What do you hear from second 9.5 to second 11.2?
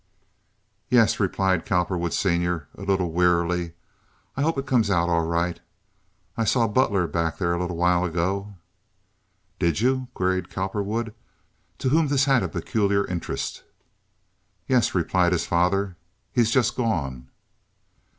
"Did you?" queried Cowperwood,